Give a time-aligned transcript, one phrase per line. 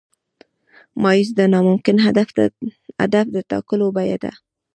[1.01, 2.27] مایوسي د ناممکن هدف
[3.35, 4.31] د ټاکلو بیه ده.